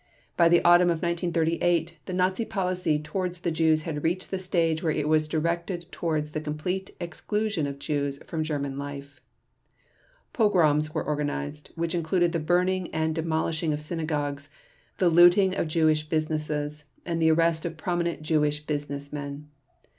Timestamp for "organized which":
11.03-11.93